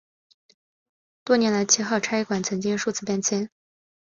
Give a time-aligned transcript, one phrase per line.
[1.23, 3.51] 多年来七号差馆曾经过数次搬迁。